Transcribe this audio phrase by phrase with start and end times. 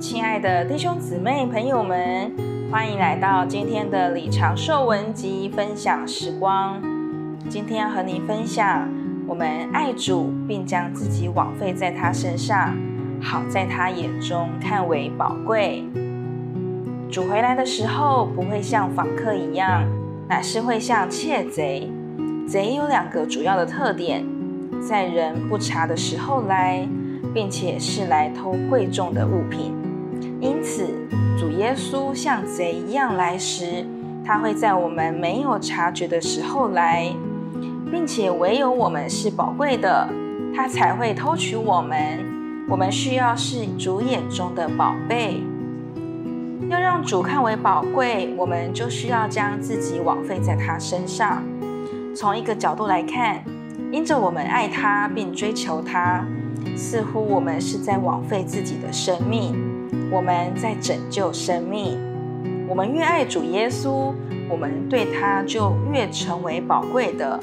[0.00, 2.32] 亲爱的弟兄姊妹、朋友们，
[2.70, 6.80] 欢迎来到今天的李长寿文集分享时光。
[7.48, 8.88] 今天要和你分享，
[9.26, 12.76] 我们爱主，并将自己枉费在他身上，
[13.20, 15.82] 好在他眼中看为宝贵。
[17.10, 19.84] 主回来的时候，不会像访客一样，
[20.28, 21.90] 乃是会像窃贼。
[22.46, 24.24] 贼有两个主要的特点，
[24.80, 26.86] 在人不察的时候来，
[27.34, 29.74] 并且是来偷贵重的物品。
[30.40, 30.86] 因此，
[31.36, 33.84] 主耶稣像贼一样来时，
[34.24, 37.12] 他会在我们没有察觉的时候来，
[37.90, 40.08] 并且唯有我们是宝贵的，
[40.54, 42.24] 他才会偷取我们。
[42.68, 45.42] 我们需要是主眼中的宝贝，
[46.68, 51.42] 要让主看为宝贵，我们就需要将自己枉费在他身上。
[52.14, 53.42] 从一个角度来看，
[53.90, 56.24] 因着我们爱他并追求他，
[56.76, 59.54] 似乎我们是在枉费自己的生命。
[60.10, 61.98] 我们在拯救生命。
[62.68, 64.12] 我们越爱主耶稣，
[64.50, 67.40] 我们对他就越成为宝贵的。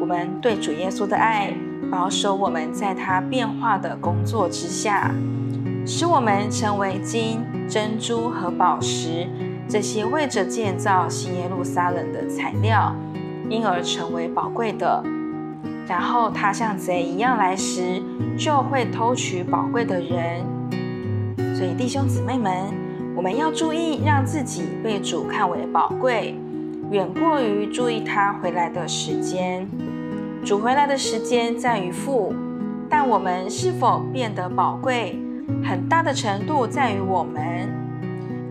[0.00, 1.52] 我们对主耶稣的爱，
[1.90, 5.10] 保守我们在他变化的工作之下，
[5.86, 9.26] 使我们成为金、珍珠和宝石
[9.68, 12.94] 这些为着建造新耶路撒冷的材料，
[13.50, 15.04] 因而成为宝贵的。
[15.88, 18.02] 然后他像贼一样来时，
[18.36, 20.44] 就会偷取宝贵的人。
[21.56, 22.52] 所以弟兄姊妹们，
[23.16, 26.34] 我们要注意，让自己被主看为宝贵，
[26.90, 29.66] 远过于注意他回来的时间。
[30.44, 32.34] 主回来的时间在于父，
[32.88, 35.18] 但我们是否变得宝贵，
[35.64, 37.68] 很大的程度在于我们。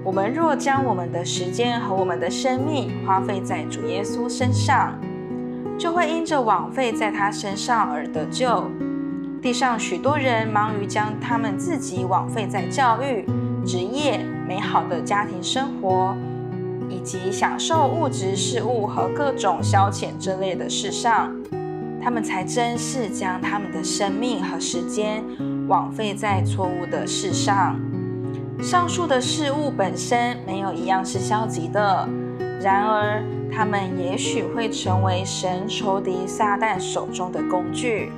[0.04, 4.94] 我们若将我们的时间和我们的生命花费在主耶稣身上，
[5.78, 8.70] 就会因着枉费在他身上而得救。
[9.42, 13.26] 地上许多人忙于将他们自己枉费在教育、
[13.66, 16.16] 职业、美好的家庭生活，
[16.90, 21.32] 以及享受物质事物和各种消遣这类的事上，
[22.02, 25.24] 他们才真是将他们的生命和时间
[25.68, 27.80] 枉费在错误的事上。
[28.60, 32.10] 上述的事物本身没有一样是消极的，
[32.62, 38.12] 然而他们也许会成为神仇敌撒旦手中的工具。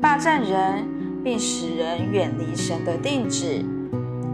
[0.00, 0.84] 霸占人，
[1.22, 3.64] 并使人远离神的定旨。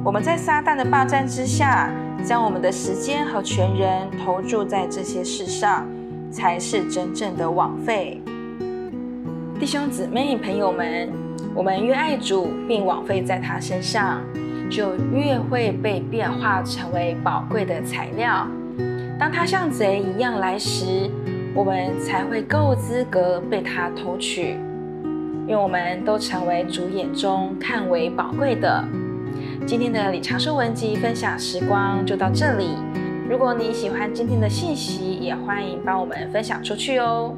[0.03, 1.91] 我们在撒旦的霸占之下，
[2.25, 5.87] 将我们的时间和全人投注在这些事上，
[6.31, 8.21] 才是真正的枉费。
[9.61, 11.11] 弟兄姊妹、朋友们，
[11.55, 14.23] 我们越爱主，并枉费在他身上，
[14.71, 18.49] 就越会被变化成为宝贵的材料。
[19.21, 21.11] 当他像贼一样来时，
[21.55, 24.57] 我们才会够资格被他偷取。
[25.47, 28.83] 愿我们都成为主眼中看为宝贵的。
[29.67, 32.79] 今天的李长寿文集分享时光就到这里。
[33.29, 37.37] 如果你喜欢今天的信息，也欢迎帮我们分享出去哦。